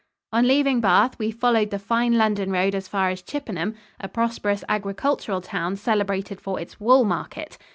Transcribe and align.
On 0.33 0.47
leaving 0.47 0.79
Bath, 0.81 1.19
we 1.19 1.29
followed 1.29 1.69
the 1.69 1.77
fine 1.77 2.17
London 2.17 2.51
road 2.51 2.73
as 2.73 2.87
far 2.87 3.11
as 3.11 3.21
Chippenham, 3.21 3.75
a 3.99 4.07
prosperous 4.07 4.63
agricultural 4.67 5.41
town 5.41 5.75
celebrated 5.75 6.41
for 6.41 6.59
its 6.59 6.79
wool 6.79 7.03
market. 7.05 7.59